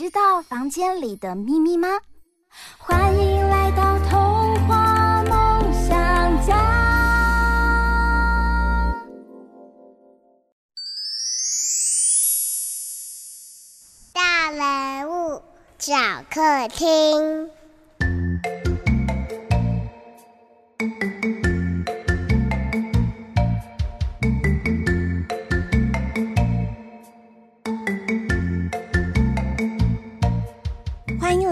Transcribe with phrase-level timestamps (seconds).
[0.00, 1.86] 知道房间里的秘密吗？
[2.78, 6.56] 欢迎来到童话梦想家。
[14.14, 15.42] 大人物
[15.78, 15.94] 小
[16.30, 17.50] 客厅。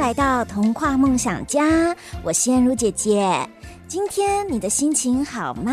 [0.08, 3.46] 来到童话梦想家，我是燕如姐姐。
[3.86, 5.70] 今天你的心情好吗？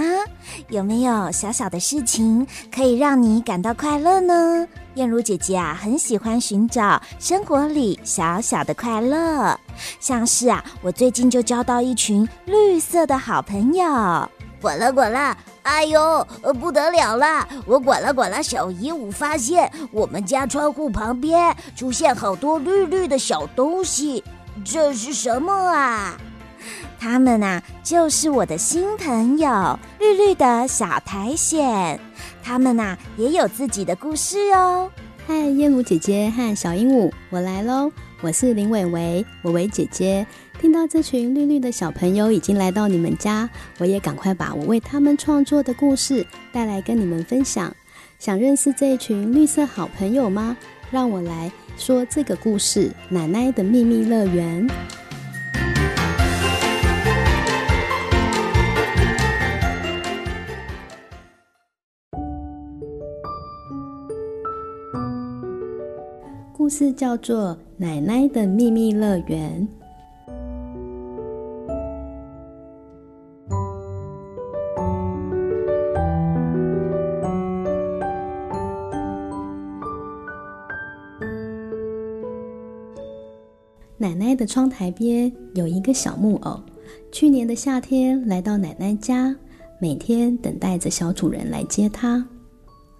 [0.67, 4.67] 有没有小小的事情可以让你感到快乐呢？
[4.95, 9.57] 燕如姐姐啊，很喜欢寻找生活里小小的快乐。
[10.01, 14.29] 像是啊，我最近就交到一群绿色的好朋友。
[14.61, 15.37] 滚了滚了！
[15.65, 16.27] 哎呦，
[16.59, 17.47] 不得了了！
[17.65, 24.23] 我管了管了，小鹦鹉发现我们家窗户旁边出现好多绿绿的小东西，
[24.63, 26.15] 这是什么啊？
[26.99, 31.99] 他们啊，就是我的新朋友，绿绿的小苔藓。
[32.43, 34.87] 他们啊，也有自己的故事哦。
[35.25, 37.91] 嗨，燕如姐姐和小鹦鹉，我来喽！
[38.21, 40.27] 我是林伟伟，伟伟姐姐。
[40.65, 43.47] 听到这群绿绿的小朋友已经来到你们家，
[43.77, 47.71] 我也赶快把我为他们创作的故事带来跟你们分享。
[48.17, 50.57] 想认识这一群绿色好朋友吗？
[50.89, 54.67] 让我来说这个故事《奶奶的秘密乐园》。
[66.51, 69.67] 故事叫做《奶奶的秘密乐园》。
[84.35, 86.59] 的窗台边有一个小木偶，
[87.11, 89.35] 去年的夏天来到奶奶家，
[89.79, 92.25] 每天等待着小主人来接她。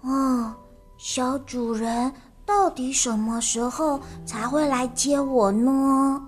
[0.02, 0.54] 哦，
[0.98, 2.10] 小主人
[2.44, 6.22] 到底什么时候才会来接我呢？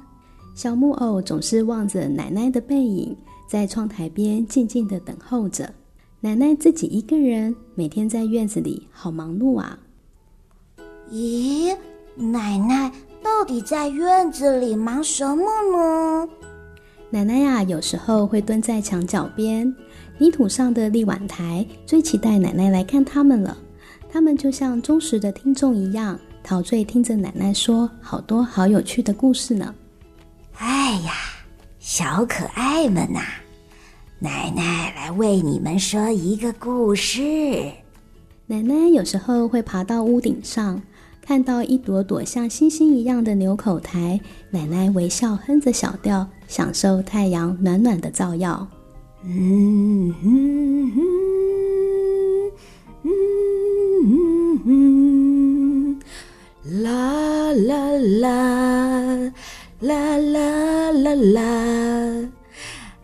[0.55, 3.17] 小木偶总是望着奶奶的背影，
[3.49, 5.73] 在窗台边静静的等候着。
[6.21, 9.79] 奶奶自己一个人，每天在院子里好忙碌啊。
[11.13, 11.77] 咦，
[12.17, 12.91] 奶奶。
[13.23, 16.29] 到底在院子里忙什么呢？
[17.11, 19.75] 奶奶呀，有时候会蹲在墙角边，
[20.19, 23.57] 泥土上的立碗台，最期待奶奶来看他们了。
[24.11, 29.75] 他们就像忠实的听众一样，陶醉听着奶奶说好多好有趣的故事呢。
[30.59, 31.13] 哎呀，
[31.79, 33.21] 小可爱们呐，
[34.19, 37.23] 奶奶来为你们说一个故事。
[38.47, 40.81] 奶奶有时候会爬到屋顶上。
[41.29, 44.19] 看到一朵朵像星星一样的纽口苔，
[44.49, 48.67] 奶奶微笑哼着小调，享受太阳暖暖的照耀。
[49.25, 50.91] 嗯嗯
[53.03, 53.11] 嗯
[54.05, 56.01] 嗯嗯，
[56.83, 59.33] 啦啦啦
[59.81, 62.31] 啦啦啦啦！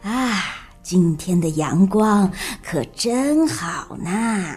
[0.01, 0.41] 啊，
[0.83, 2.33] 今天的阳光
[2.63, 4.57] 可真好呢。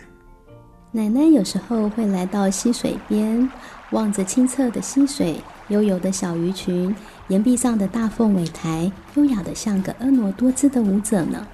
[0.97, 3.47] 奶奶有时候会来到溪水边，
[3.91, 6.93] 望着清澈的溪水、悠游的小鱼群、
[7.27, 11.47] 岩壁上的大凤尾台，优雅的像个婀娜多姿的舞者呢。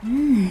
[0.00, 0.48] 嗯，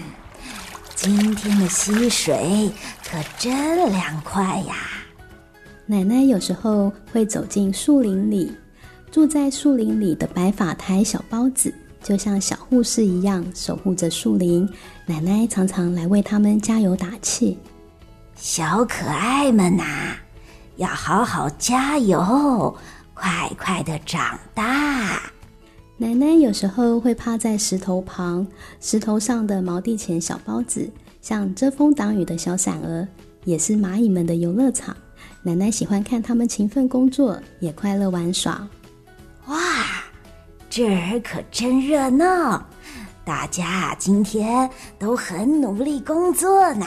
[0.94, 2.70] 今天的溪水
[3.10, 4.76] 可真凉快呀！
[5.88, 8.52] 奶奶有时候会走进树林里，
[9.10, 11.74] 住在树林里的白发苔小包子，
[12.04, 14.70] 就像小护士一样守护着树林。
[15.08, 17.58] 奶奶常常来为他们加油打气。
[18.38, 20.18] 小可爱们呐、啊，
[20.76, 22.78] 要好好加油，
[23.16, 25.20] 快快的长大。
[25.98, 28.46] 奶奶有时候会趴在石头旁，
[28.80, 30.88] 石头上的毛地钱小包子，
[31.20, 33.08] 像遮风挡雨的小伞儿，
[33.44, 34.96] 也是蚂蚁们的游乐场。
[35.42, 38.68] 奶奶喜欢看他们勤奋工作，也快乐玩耍。
[39.48, 39.58] 哇，
[40.70, 42.64] 这儿可真热闹！
[43.26, 44.70] 大家今天
[45.00, 46.86] 都很努力工作呢。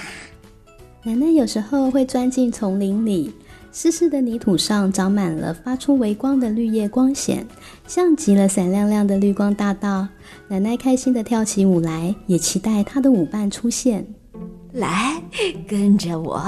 [1.02, 3.32] 奶奶有时候会钻进丛林里，
[3.72, 7.46] 湿湿的泥土上长满了发出微光的绿叶光线，
[7.86, 10.06] 像极了闪亮亮的绿光大道。
[10.46, 14.06] 奶奶开心地跳起舞来，也期待她的舞伴出现。
[14.72, 15.22] 来，
[15.66, 16.44] 跟着我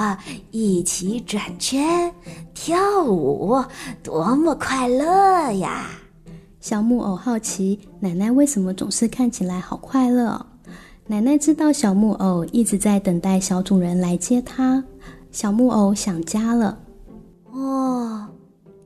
[0.50, 2.12] 一起转圈
[2.52, 3.58] 跳舞，
[4.02, 5.87] 多么快乐呀！
[6.60, 10.44] 小木偶好奇奶奶为什么总是看起来好快乐。
[11.08, 14.82] 奶奶知道小木偶一直在等待小主人来接它，
[15.31, 16.78] 小木偶想家了。
[17.52, 18.28] 哦，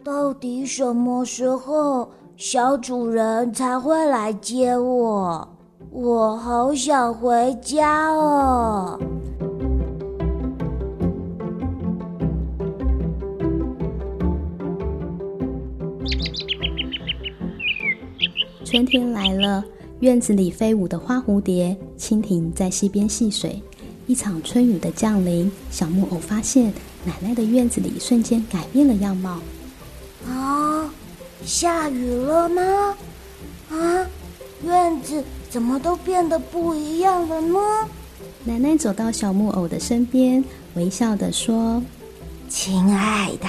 [0.02, 5.48] 到底什么时候小主人才会来接我？
[5.90, 8.98] 我好想回家哦。
[18.64, 19.62] 春天来了。
[20.00, 23.62] 院子里飞舞的花蝴蝶，蜻蜓在溪边戏水。
[24.06, 26.72] 一场春雨的降临，小木偶发现
[27.04, 29.40] 奶奶的院子里瞬间改变了样貌。
[30.28, 30.92] 啊，
[31.44, 32.62] 下雨了吗？
[33.70, 34.06] 啊，
[34.62, 37.58] 院子怎么都变得不一样了呢？
[38.44, 40.44] 奶奶走到小木偶的身边，
[40.74, 41.82] 微笑地说
[42.48, 43.48] ：“亲爱的，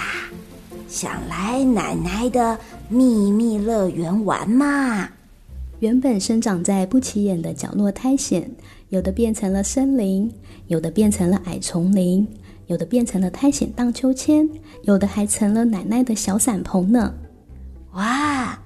[0.88, 2.57] 想来奶奶的
[2.89, 5.09] 秘密乐园玩吗？”
[5.79, 8.44] 原本生长在不起眼的角落苔藓，
[8.89, 10.31] 有的变成了森林，
[10.65, 12.27] 有的变成了矮丛林，
[12.65, 14.50] 有的变成了苔藓荡秋千，
[14.81, 17.13] 有的还成了奶奶的小伞棚呢。
[17.91, 18.57] 哇，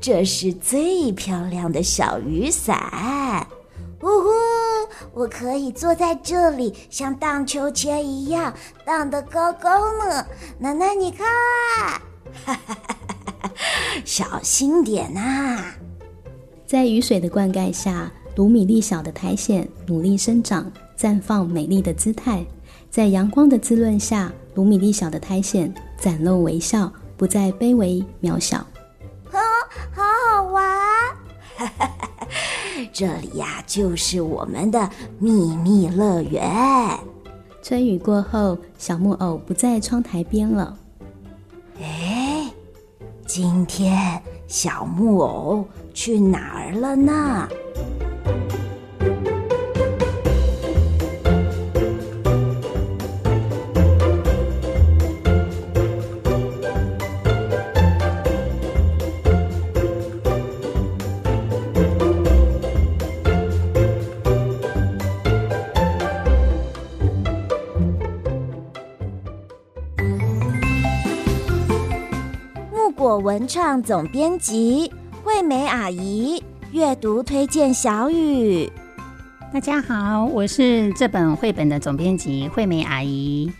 [0.00, 3.44] 这是最漂亮的小雨伞！
[4.00, 4.28] 呜呼，
[5.12, 8.54] 我可以坐在这里，像荡秋千一样
[8.84, 10.24] 荡得高高呢。
[10.58, 11.26] 奶奶，你看，
[14.04, 15.64] 小心点呐、
[16.66, 22.44] 在雨水的灌溉下，卢米粒小的苔藓努力生长，绽放美丽的姿态。
[22.90, 28.58] 在阳光的滋润下，卢米粒小的苔藓展露微笑，不再卑微渺小。
[29.30, 29.38] 哦，
[29.92, 30.02] 好
[30.36, 30.64] 好玩！
[32.92, 34.88] 这里呀，就是我们的
[35.18, 36.42] 秘密乐园。
[37.62, 40.76] 春雨过后，小木偶不在窗台边了。
[41.80, 42.50] 哎，
[43.26, 45.66] 今天小木偶。
[45.94, 47.48] 去哪儿了呢？
[73.24, 74.92] 文创总编辑。
[75.22, 78.70] 惠美阿姨阅读推荐小语，
[79.50, 83.50] 大家好，我是这本绘本的总编辑惠美阿姨。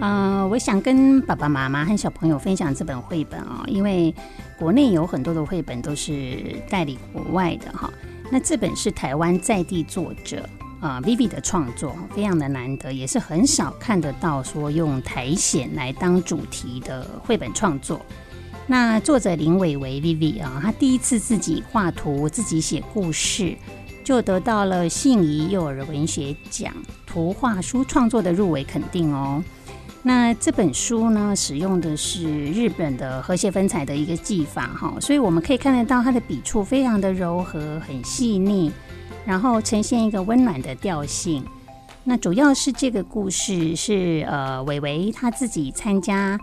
[0.00, 4.12] 呃，我想跟爸爸妈妈和小朋友分享这本绘本哦，因为
[4.58, 7.88] 国内有很多的绘本都是代理国外的哈。
[8.28, 10.44] 那这本是台湾在地作者
[10.80, 18.00] 啊、Vivi 的创作，非常的难得，也是很少看得到说用苔藓来当主题的绘本创作。
[18.72, 23.54] 那作者林玮维 Vivi 啊，他第一次自己画图、自己写故事，
[24.02, 26.72] 就得到了信谊幼儿文学奖
[27.06, 29.44] 图画书创作的入围肯定哦。
[30.02, 38.72] 那这本书呢，使用的是日本的和谐粉彩的一个技法哈，所以我们可以看得到它的笔触非常的柔和、很细腻，
[39.26, 41.44] 然后呈现一个温暖的调性。
[42.04, 46.40] 那主要是这个故事是呃，玮维他自己参加。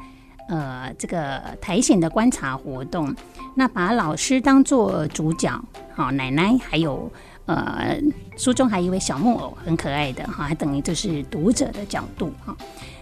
[0.50, 3.16] 呃，这个苔藓的观察活动，
[3.56, 5.64] 那把老师当做主角，
[5.94, 7.10] 好，奶奶还有
[7.46, 8.02] 呃，
[8.36, 12.58] 书中还有一位小木偶，很可爱的哈，还等于就是读者的角度哈。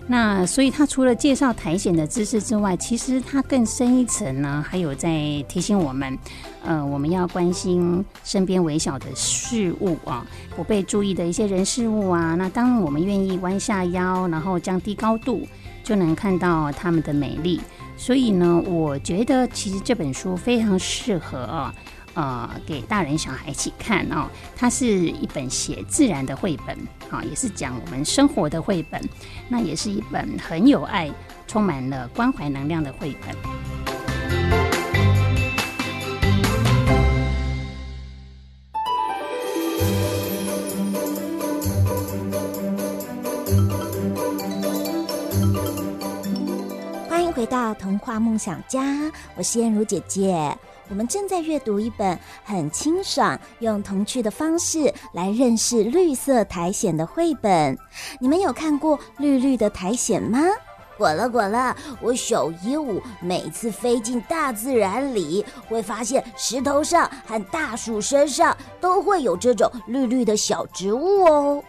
[0.09, 5.09] 那所以他除了介绍苔藓的知识之外，其实他更深一层呢，还有在
[5.47, 6.17] 提醒我们，
[6.65, 12.35] 呃，我们要关心身边微小的事物啊，不被注意的一些人事物啊。
[12.35, 15.47] 那当我们愿意弯下腰，然后降低高度。
[15.87, 17.61] 就能看到他们的美丽，
[17.95, 21.73] 所以呢，我觉得其实这本书非常适合啊，
[22.13, 24.27] 呃，给大人小孩一起看哦。
[24.53, 26.77] 它是一本写自然的绘本，
[27.09, 29.01] 啊，也是讲我们生活的绘本，
[29.47, 31.09] 那也是一本很有爱、
[31.47, 34.56] 充满了关怀能量的绘本。
[47.57, 50.55] 到童话梦想家，我是燕如姐姐。
[50.89, 57.75] 我们正在阅读一本很清爽、用童趣的方式来认识绿色苔藓的绘本。
[58.19, 60.39] 你们有看过绿绿的苔藓吗？
[60.99, 61.75] 滚了滚了！
[61.99, 71.63] 我小鹦鹉每次飞进大自然里，会发现石头上和大树身上都会有这种绿绿的小植物哦。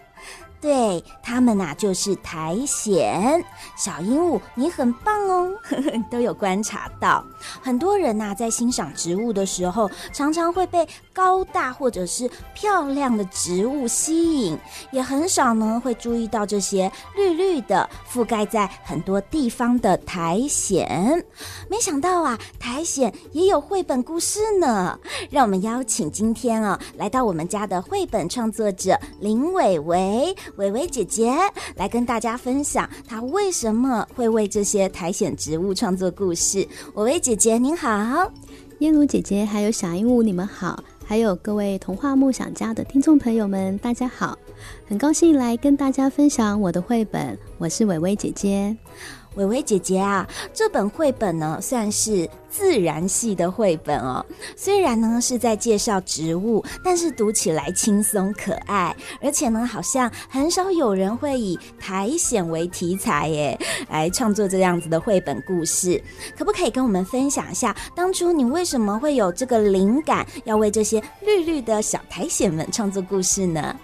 [0.60, 3.42] 对，它们呐、就是苔藓。
[3.76, 5.52] 小鹦鹉，你很棒哦，
[6.10, 7.24] 都有观察到。
[7.62, 14.58] 很多人呐、在欣赏植物的时候，常常会被高大或者是漂亮的植物吸引，
[14.90, 21.22] 也很少呢会注意到这些绿绿的覆盖在很多地方的苔藓。
[21.68, 24.98] 没想到啊，苔藓也有绘本故事呢。
[25.30, 30.36] 让我们邀请今天啊，来到我们家的绘本创作者林伟伟。
[30.56, 31.32] 伟伟姐姐
[31.76, 36.66] 来跟大家分享，她为什么会为这些苔藓植物创作故事。
[36.94, 38.32] 伟伟姐姐您好，
[38.80, 44.38] 燕如姐姐还有小鹦鹉你们好，还有各位童话梦想家的听众朋友们大家好，
[44.86, 48.76] 很高兴来跟大家分享我的绘本，我是伟伟姐姐。
[49.34, 54.24] 玮薇姐姐啊，这本绘本呢算是自然系的绘本哦。
[54.56, 63.58] 虽然呢是在介绍植物，但是读起来轻松可爱，而且呢好像很少有人会以苔藓为题材耶
[63.88, 66.02] 来创作这样子的绘本故事。
[66.36, 73.76] 可不可以跟我们分享一下，当初你为什么会有这个灵感，要为这些绿绿的小苔藓们创作故事呢？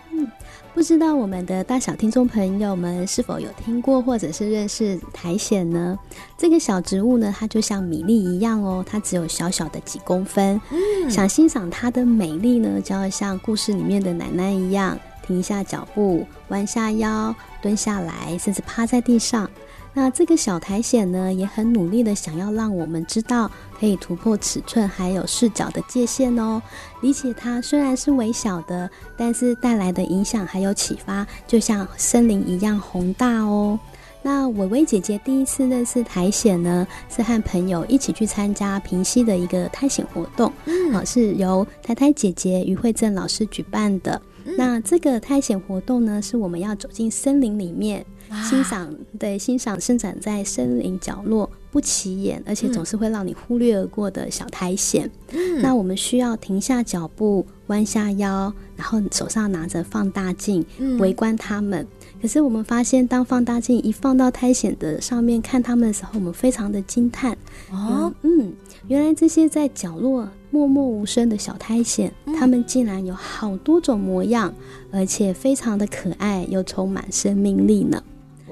[0.74, 0.84] 嗯。
[0.84, 5.98] 不知道我们的大小听众朋友们是否有听过或者是认识苔藓呢？
[6.36, 10.60] 这个小植物呢，它就像米粒一样哦，它只有小小的几公分。
[10.70, 19.48] 嗯，想欣赏它的美丽呢，就要像故事里面的奶奶一样，停下脚步，弯下腰，蹲下来，甚至趴在地上。
[19.96, 23.48] 那这个小苔藓呢，也很努力的想要让我们知道，
[23.78, 26.60] 可以突破尺寸还有视角的界限哦。
[27.00, 33.78] 理解它虽然是微小的，但是带来的影响还有启发，就像森林一样宏大哦。
[34.20, 44.20] 那伟伟姐姐第一次认识苔藓呢，是和朋友一起去参加平溪的一个苔藓活动，嗯，是由苔苔姐姐于慧正老师举办的。
[44.58, 48.04] 那这个苔藓活动呢，是我们要走进森林里面。
[48.48, 55.08] 欣赏，对，欣赏生长在森林角落不起眼，而且总是会让你忽略而过的小苔藓。
[55.32, 60.64] 嗯，那我们需要停下脚步，弯下腰，然后手上拿着放大镜，
[60.98, 61.86] 围观它们。
[62.20, 67.36] 可是我们发现，当放大镜一放到苔藓的上面看它们的时候，我们非常的惊叹。
[67.70, 68.52] 哦，嗯，
[68.88, 74.54] 原来这些在角落默默无声的小苔藓，它们竟然有好多种模样，
[74.90, 78.02] 而且非常的可爱，又充满生命力呢。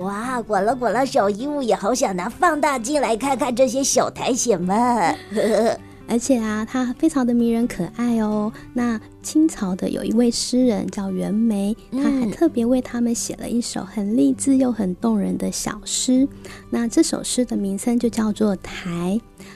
[0.03, 5.17] 哇，滚了滚了，小鹦鹉也好想拿放大镜来看看这些小苔藓们。
[6.09, 8.53] 而且啊，它非常的迷人可爱哦。
[8.75, 16.29] 那清朝的有一位诗人叫袁枚，他还特别为他们写了一首很励志又很动人的小诗。
[16.69, 18.91] 那这首诗的名称就叫做《苔》，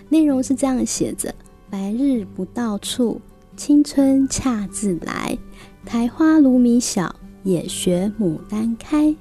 [0.09, 1.35] 内容是这样写着：
[1.69, 3.21] 白日不到处，
[3.57, 5.37] 青春恰自来。
[5.85, 9.15] 苔花如米小，也学牡丹开。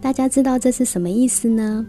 [0.00, 1.86] 大家知道这是什么意思呢？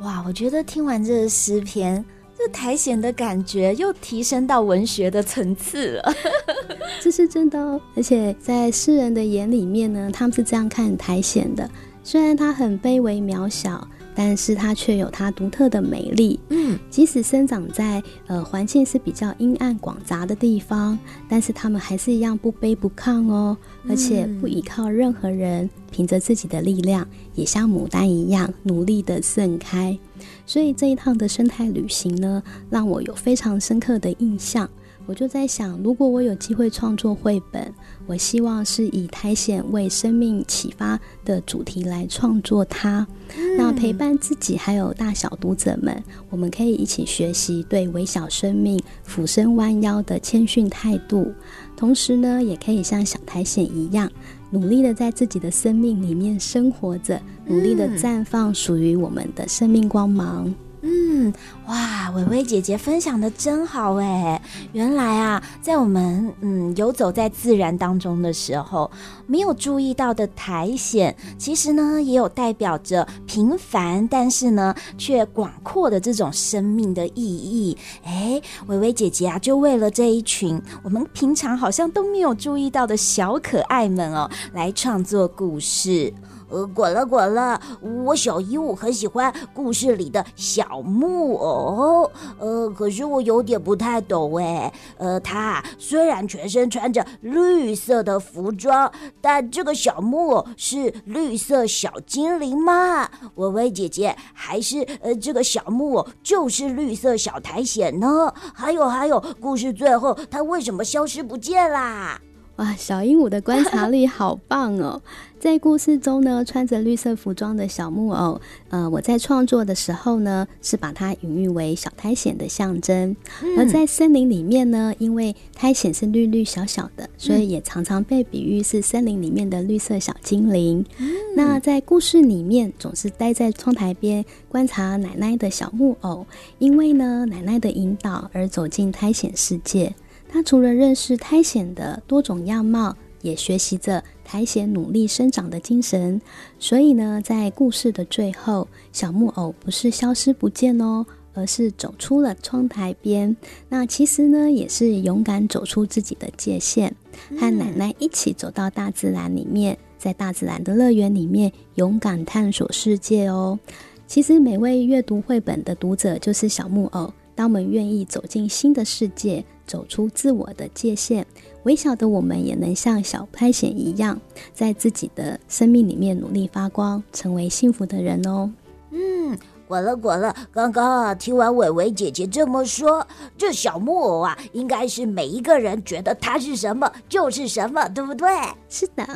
[0.00, 2.04] 哇，我觉得听完这个诗篇，
[2.36, 6.14] 这苔藓的感觉又提升到文学的层次了。
[7.00, 11.68] 这是真的哦，而且在诗人的眼里面呢，他们是这样看苔藓的：
[12.02, 13.86] 虽然它很卑微渺小。
[14.14, 16.38] 但是它却有它独特的美丽。
[16.48, 23.56] 嗯，即使生长在呃环境是比较阴暗广杂的地方，但是它们还是一样不卑不亢哦，
[23.88, 29.98] 而且不依靠任何人，凭着自己的力量，也像牡丹一样努力的盛开。
[30.46, 34.68] 所以这一趟的生态旅行呢，让我有非常深刻的印象。
[35.06, 37.72] 我就在想，如果我有机会创作绘本，
[38.06, 43.06] 我希望是以苔藓为生命启发的主题来创作它，
[43.36, 51.32] 嗯，那陪伴自己还有大小读者们，我们可以一起学习对微小生命俯身弯腰的谦逊态度，
[51.76, 54.10] 同时呢，也可以像小苔藓一样，
[54.50, 60.46] 努力的在自己的生命里面生活着，努力的绽放属于我们的生命光芒。
[60.46, 61.32] 嗯，嗯
[61.68, 64.42] 哇，伟伟姐姐分享的真好哎！
[64.72, 68.90] 原来啊，在我们嗯游走在自然当中的时候，
[69.28, 77.78] 没有注意到的苔藓，其实呢也有代表着平凡，但是呢却广阔的这种生命的意义。
[78.02, 86.12] 哎，伟伟姐姐啊，就为了这一群我们平常好像都没有注意到的小可爱们哦，来创作故事。
[86.52, 87.58] 呃，滚了滚了，
[88.04, 103.08] 我小鹦鹉很喜欢故事里的小木偶，呃，可是我有点不太懂哎，呃，它虽然全身穿着绿色的服装，但这个小木偶是绿色小精灵吗？
[103.36, 108.32] 薇薇姐姐，还是呃，这个小木偶就是绿色小苔藓呢？
[108.52, 112.20] 还有还有，故事最后它为什么消失不见啦？
[112.56, 115.00] 哇，小鹦鹉的观察力好棒哦！
[115.42, 123.16] 在故事中呢，穿着绿色服装的小木偶，呃，我在创作的时候呢，是把它隐喻为小苔藓的象征。
[123.42, 130.86] 嗯、而在森林里面呢，因为苔藓是绿绿小小的，所以也常常被比喻是森林里面的绿色小精灵。
[131.00, 136.24] 嗯、那在故事里面，总是待在窗台边观察奶奶的小木偶，
[136.60, 139.92] 因为呢，奶奶的引导而走进苔藓世界。
[140.28, 146.18] 他除了认识苔藓的多种样貌，也学习着苔藓努力生长的精神。
[146.58, 153.36] 所以呢，在故事的最后，小木偶不是消失不见哦，而是走出了窗台边。
[153.68, 156.94] 那其实呢，也是勇敢走出自己的界限，
[157.38, 163.58] 和奶奶一起走到大自然里面，在大自然的乐园里面勇敢探索世界哦。
[164.06, 167.12] 其实每位阅读绘本的读者就是小木偶。
[167.34, 171.24] 当我们愿意走进新的世界，走出自我的界限，
[171.64, 174.20] 微小的我们也能像小拍藓一样，
[174.52, 178.50] 在自己的生命里面努力发光，成为幸福的人哦。
[178.90, 180.36] 嗯，滚了滚了。
[180.52, 183.06] 刚刚啊，听完伟伟姐姐这么说，
[183.38, 188.28] 这小木偶啊，应该是每一个人觉得它是什么就是什么，对不对？
[188.68, 189.06] 是的，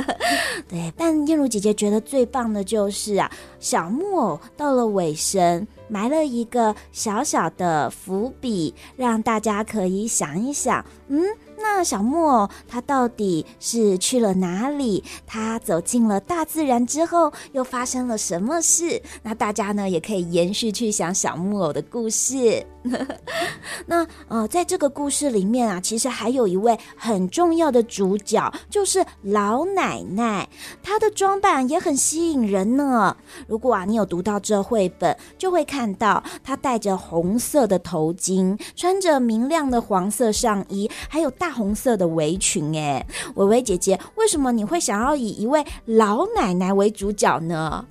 [0.68, 0.92] 对。
[0.98, 5.66] 但燕如姐姐觉得最棒的就是啊，小木偶到了尾声。
[5.88, 11.22] 埋了一个小小的伏笔，让大家可以想一想，嗯。
[11.56, 15.02] 那小木偶他到底是去了哪里？
[15.26, 19.00] 他走进了大自然之后，又发生了什么事？
[19.22, 22.64] 那大家呢也可以延续去想小木偶的故事。
[23.86, 30.46] 那呃，在这个故事里面啊，其实还有一位很重要的主角，就是老奶奶。
[30.82, 33.16] 她的装扮也很吸引人呢。
[33.46, 43.04] 如果啊，你有读到这绘本，就会看到她戴着红色的头巾，穿着明亮的黄色上衣，还有红色的围裙，哎，
[43.34, 47.86] 薇薇姐姐，为什么你会想要以一位老奶奶为主角呢？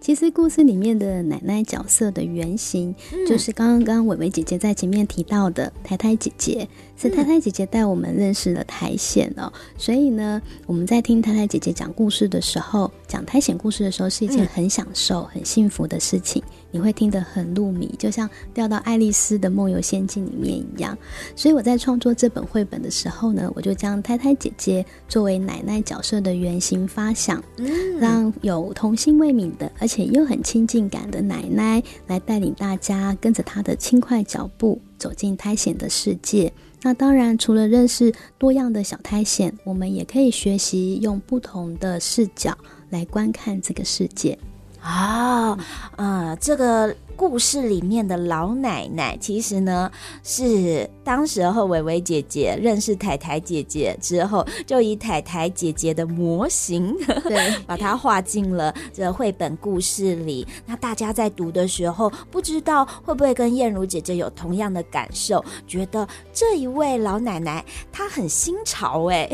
[0.00, 6.68] 其实故事里面的奶奶角色的原型，嗯、就是刚刚伟伟姐姐在前面提到的太太姐姐。
[6.96, 16.42] 是太太姐姐带我们认识了苔藓哦，所以呢，我们在听太太姐姐讲故事的时候，讲苔藓故事的时候，是一件很享受、嗯、很幸福的事情。
[16.74, 20.98] 你会听得很入迷，就像掉到爱丽丝的梦游仙境里面一样。
[21.36, 36.52] 所以我在创作这本绘本的时候呢，我就将太太姐姐作为奶奶角色的原型发想，嗯、让有童心未泯的，而且又很亲近感的奶奶来带领大家，跟着她的轻快脚步走进苔藓的世界。
[36.82, 42.58] 那当然，除了认识多样的小苔藓，我们也可以学习用不同的视角
[42.90, 44.36] 来观看这个世界。
[44.84, 45.58] 啊、哦，
[45.96, 46.94] 呃，这个。
[47.16, 49.90] 故事里面的老奶奶，其实呢
[50.22, 60.46] 是当时候伟伟姐姐认识太太姐姐之后，就以太太姐姐的模型，对， 把它画进了这绘本故事里。
[60.66, 69.28] 那大家在读的时候，不知道会不会跟燕如姐姐有同样的感受，觉得这一位老奶奶她很新潮哎，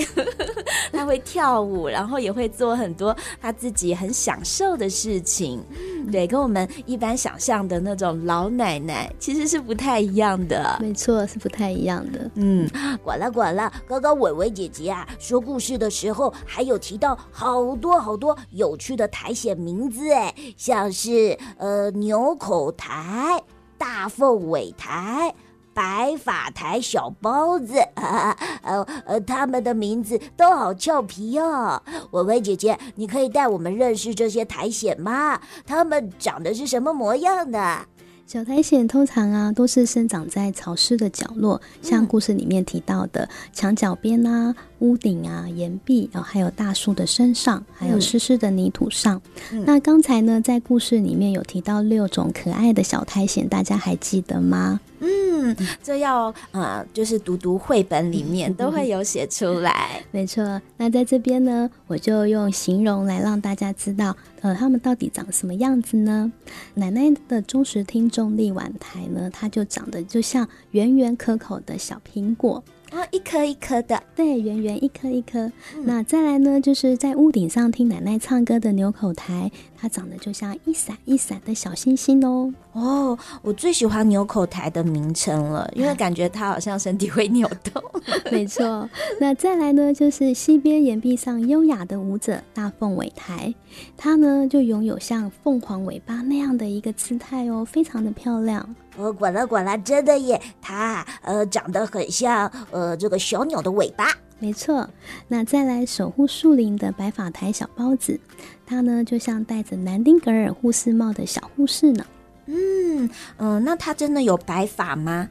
[0.92, 5.62] 她会跳舞，然后也会做很多她自己很享受的事情，
[6.10, 12.28] 对，跟我们一般想象的那种老奶奶其实是不太一样的，没错，是不太一样的。
[12.34, 12.68] 嗯，
[13.04, 23.40] 管了管了，刚刚伟伟姐姐啊说故事的时候，还有提到好多好多有趣的苔藓名字，哎，像是呃牛口苔、
[23.78, 25.32] 大凤尾苔。
[25.72, 31.80] 白发台小包子， 呃呃呃，他们的名字都好俏皮哦。
[32.10, 35.40] 薇薇姐姐，你可以带我们认识这些苔藓吗？
[35.66, 37.78] 它们长得是什么模样的？
[38.26, 49.20] 小苔藓通常啊都是生长在潮湿的角落，像故事里面提到的墙角边啊、屋顶啊、岩壁然后，还有大树的身上，还有湿湿的泥土上。
[49.50, 54.78] 嗯、那刚才呢，在故事里面有提到六种可爱的小苔藓，大家还记得吗？
[55.00, 60.02] 嗯，这要呃，就是读读绘本里面都会有写出来。
[60.10, 66.30] 没错，那在这边呢，我就用形容来让大家知道，呃，他们到底长什么样子呢？
[66.74, 72.62] 奶奶的忠实听众立婉台呢，它就长得就像圆圆可口的小苹果。
[72.90, 75.40] 啊，一颗一颗的，对，圆圆一颗一颗。
[75.76, 82.52] 嗯、那再来呢，就是在屋顶上听奶奶唱歌的牛口台，它长得就像一闪一闪的小星星哦。
[82.72, 87.82] 哦，我最喜欢牛口台的名称了，因为感觉它好像身体会扭动。
[88.32, 88.88] 没错。
[89.20, 93.54] 那再来呢，就是西边岩壁上优雅的舞者大凤尾台，
[93.96, 98.74] 它呢就拥有像凤凰尾巴那样的一个姿态哦，非常的漂亮。
[99.00, 100.40] 哦，管啦管啦，真的耶！
[100.60, 104.06] 它呃长得很像呃这个小鸟的尾巴。
[104.38, 104.88] 没错，
[105.28, 108.18] 那再来守护树林的白发台小包子，
[108.66, 112.04] 它呢就像戴着南丁格尔护士帽的小护士呢。
[112.46, 115.28] 嗯嗯、呃，那它真的有白发吗？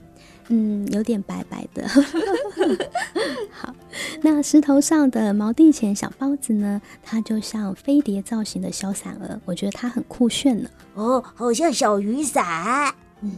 [0.51, 1.88] 嗯，有点白白的。
[3.51, 3.73] 好，
[4.21, 10.69] 那石头上的毛地钱小包子呢，它就像飞碟造型的小伞儿，我觉得它很酷炫呢。
[10.95, 12.93] 哦，好像小雨伞。
[13.21, 13.32] 嗯。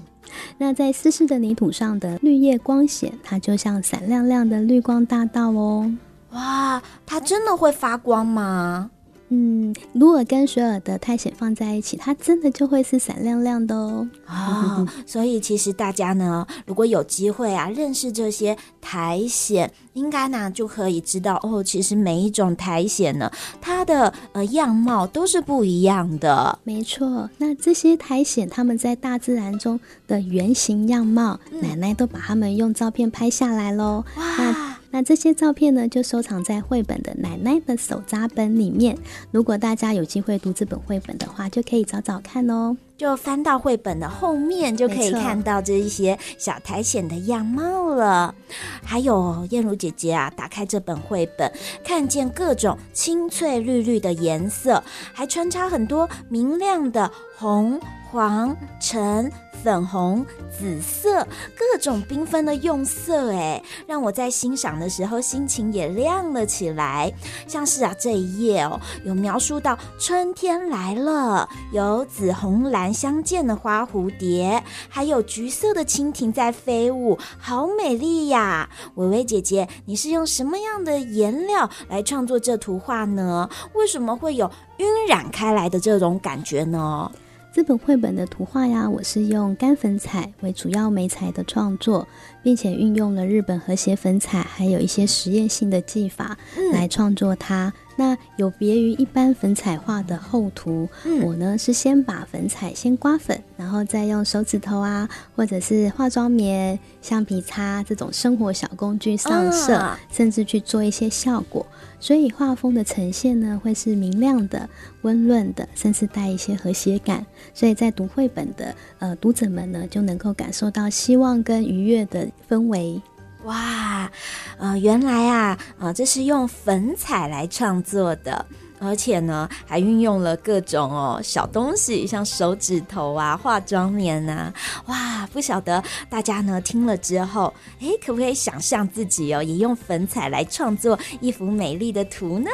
[0.57, 5.91] 那在湿湿的泥土上的绿叶光显，它就像闪亮亮的绿光大道哦。
[6.31, 8.91] 哇，它真的会发光吗？
[9.33, 14.05] 嗯，如果跟所有的苔藓放在一起，它真的就会是闪亮亮的哦。
[14.25, 26.59] 啊、 哦，所以其实大家呢，如果有机会啊，认识这些苔藓，应该呢就可以知道哦，其实每一种苔藓呢，它的呃样貌都是不一样的。
[26.65, 34.03] 没错，那这些苔藓它们在大自然中的原型样貌，嗯、奶奶都把它们用照片拍下来喽。
[34.17, 34.35] 哇！
[34.37, 38.97] 那这些照片呢，就收藏在绘本的奶奶的手札本里面。
[39.29, 42.75] 如果大家有机会读这本绘本的话，就可以找找看哦。
[42.97, 48.35] 就翻到绘本的后面，就可以看到这一些小苔藓的样貌了。
[48.83, 51.51] 还有燕如姐姐啊，打开这本绘本，
[51.83, 57.79] 看见各种青翠绿绿的颜色，还穿插很多明亮的红、
[58.11, 59.31] 黄、橙。
[59.63, 61.23] 粉红、紫色，
[61.55, 67.13] 各种缤纷的用色，哎，让我在欣赏的时候心情也亮了起来。
[67.47, 78.67] 像是啊，这一页哦，有描述到春天来了，有紫红蓝相间的花蝴蝶，还有橘色的蜻蜓在飞舞，好美丽呀！
[78.95, 83.47] 薇薇姐姐，你是用什么样的颜料来创作这图画呢？
[83.75, 87.11] 为什么会有晕染开来的这种感觉呢？
[87.53, 92.07] 这本绘本的图画呀，我是用干粉彩为主要媒材的创作，
[92.41, 96.37] 并且运用了日本和谐粉彩，还有一些实验性的技法
[96.71, 97.67] 来创作它。
[97.67, 111.65] 嗯那有别于一般粉彩画的厚涂，嗯、我呢是先把粉彩先刮粉，然后再用手指头啊，或者是化妆棉、橡皮擦这种生活小工具上色，啊、甚至去做一些效果。
[111.99, 114.67] 所以画风的呈现呢，会是明亮的、
[115.03, 117.23] 温润的，甚至带一些和谐感。
[117.53, 122.99] 所以在读绘本的呃读者们呢，就能够感受到希望跟愉悦的氛围。
[123.45, 124.09] 哇，
[124.57, 128.45] 呃，原来啊，呃，这是用粉彩来创作的。
[128.83, 134.51] 而且呢，还运用了各种哦小东西，像手指头啊、化妆棉啊，
[134.87, 135.27] 哇！
[135.31, 142.49] 不晓得大家呢听了之后，诶，可不可以想象自己哦也用粉彩来创作一幅美丽的图呢？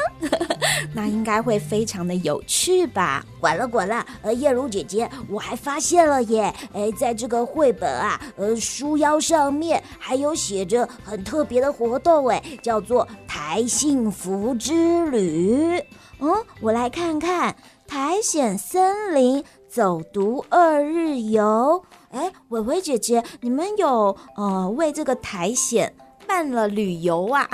[0.93, 3.23] 那应该会非常的有趣吧？
[3.39, 6.53] 管了管了，呃，燕如姐姐，我还发现了耶！
[6.73, 15.81] 哎，在这个绘本啊，呃，书腰上面还有写着很特别的活动，哎，叫做“苔幸福之旅”。
[16.19, 17.55] 嗯，我来看看
[17.87, 21.83] 苔藓森林走读二日游。
[22.09, 25.93] 哎，伟伟姐姐，你们有呃为这个苔藓
[26.25, 27.47] 办了旅游啊？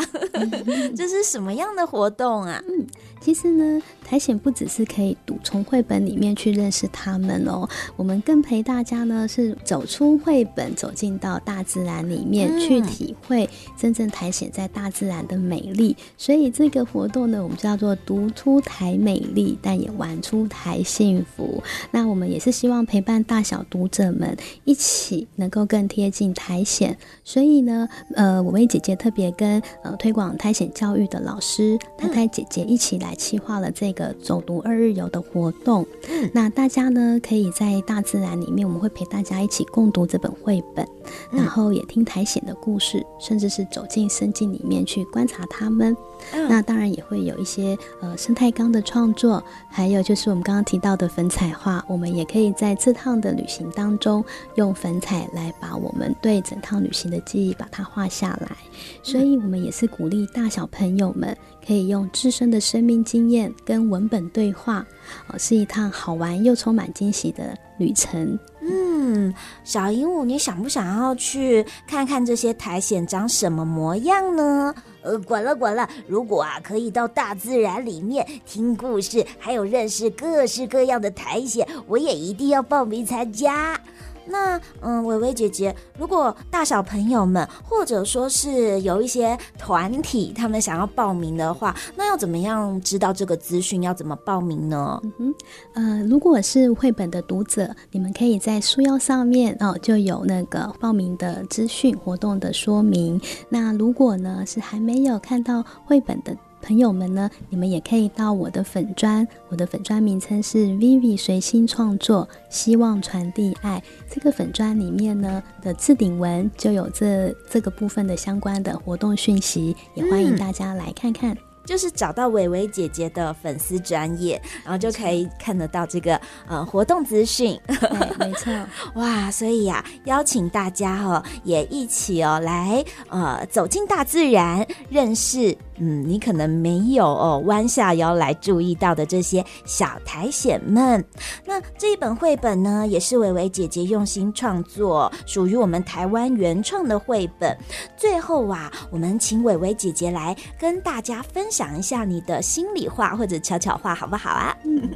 [0.96, 2.62] 这是什么样的活动啊？
[2.70, 2.88] 嗯，
[3.24, 3.82] 其实呢。
[4.06, 15.96] 苔藓不只是可以读从绘本里面去认识它们哦，我们更陪大家呢是走出绘本，走进到大自然里面、嗯、去体会真正苔藓在大自然的美丽。
[16.18, 21.64] 所以这个活动呢，我们叫做读出苔美丽，但也玩出台幸福。
[21.90, 26.96] 那我们也是希望陪伴大小读者们一起能够更贴近苔藓。
[27.24, 33.94] 所以呢，呃，我们姐姐特别跟呃推广苔藓教育的老师太太姐姐一起来企划了这。
[33.94, 35.86] 个走读二日游的活动，
[36.34, 40.84] 那大家呢可以在大自然里面，我们会陪大家一起共读这本绘本，
[41.32, 45.96] 然后也听苔藓的故事，甚至是走进生境里面去观察它们。
[46.32, 54.24] 那当然也会有一些呃生态缸的创作，还有就是我们刚刚提到的粉彩画，我们也可以在这趟的旅行当中
[54.56, 58.56] 用粉彩来把我们对整趟旅行的记忆把它画下来。
[59.02, 61.36] 所以，我们也是鼓励大小朋友们
[61.66, 64.86] 可以用自身的生命经验跟文本对话，
[65.28, 68.40] 哦，是一趟好玩又充满惊喜的旅程。
[68.66, 69.34] 嗯。
[69.64, 74.74] 小鹦鹉，你想不想要去看看这些苔藓长什么模样呢？
[75.02, 83.80] 呃，管了管了，如果啊可以到大自然里面听故事，还有认识各式各样的苔藓，我也一定要报名参加。
[84.26, 93.84] 那嗯，玮玮姐姐，如果大小朋友们或者说是有一些团体，他们想要报名的话，那要怎么样知道这个资讯？
[93.84, 95.00] 要怎么报名呢？
[95.04, 95.36] 嗯哼，
[95.74, 103.20] 呃，如果是绘本的读者，你们可以在书腰上面哦，就有那个报名的资讯、活动的说明。
[103.50, 113.84] 那如果呢是还没有看到绘本的，朋友们呢，你们也可以到我的粉砖，我的粉砖名称是 Vivi 随心创作，希望传递爱。
[114.10, 121.34] 这个粉砖里面呢的置顶文就有这这个部分的相关的活动讯息，也欢迎大家来看看。
[121.34, 127.58] 嗯就是找到伟伟姐姐的粉丝专业，然后就可以看得到这个呃活动资讯。
[127.66, 128.52] 对，没错。
[129.00, 141.04] 哇，所以呀、啊，邀请大家哦，也一起哦来呃走进大自然，认识嗯你可能没有哦弯下腰来注意到的这些小苔藓们。
[141.46, 147.58] 那这一本绘本呢，也是伟伟姐姐用心创作，属于我们台湾原创的绘本。
[147.98, 151.74] 最后啊，我们请伟伟姐姐来跟大家分享。
[151.74, 154.56] 一下你的心里话或者悄悄话好不好啊？
[154.64, 154.90] 嗯，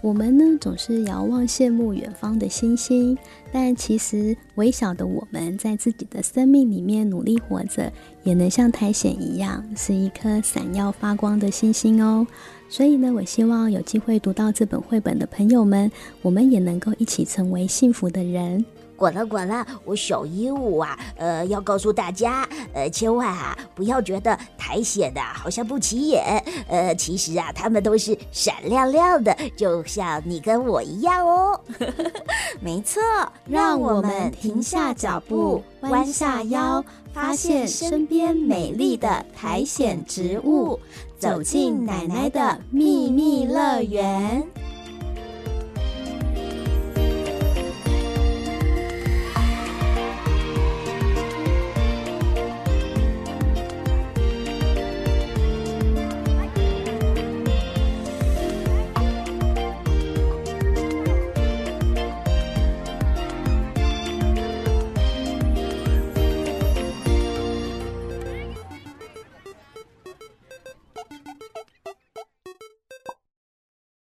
[0.00, 3.16] 我们呢总是遥望羡慕远方的星星，
[3.56, 7.92] 但其实微小的我们在自己的生命里面努力活着，
[8.24, 12.26] 也能像苔藓一样是一颗闪耀发光的星星哦。
[12.68, 15.88] 所以呢，我希望有机会读到这本绘本的朋友们，
[16.20, 18.64] 我们也能够一起成为幸福的人。
[18.96, 31.60] 滚了滚了，我小鹦鹉啊，呃，要告诉大家，呃，千万啊，不要觉得苔藓的好像不起眼，呃，其实啊，它们都是闪亮亮的，就像你跟我一样哦。
[32.60, 33.02] 没错，
[33.46, 40.78] 让我们停下脚步，弯下腰，发现身边美丽的苔藓植物，
[41.18, 44.42] 走进奶奶的秘密乐园。